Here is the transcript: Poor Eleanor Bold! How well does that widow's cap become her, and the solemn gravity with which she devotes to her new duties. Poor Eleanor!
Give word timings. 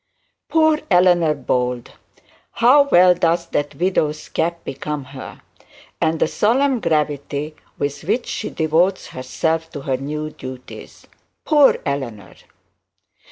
Poor 0.49 0.79
Eleanor 0.89 1.35
Bold! 1.35 1.91
How 2.53 2.87
well 2.91 3.13
does 3.13 3.45
that 3.49 3.75
widow's 3.75 4.29
cap 4.29 4.63
become 4.63 5.03
her, 5.03 5.43
and 6.01 6.19
the 6.19 6.27
solemn 6.27 6.79
gravity 6.79 7.55
with 7.77 8.01
which 8.05 8.25
she 8.25 8.49
devotes 8.49 9.09
to 9.09 9.81
her 9.81 9.97
new 9.97 10.31
duties. 10.31 11.05
Poor 11.45 11.77
Eleanor! 11.85 12.33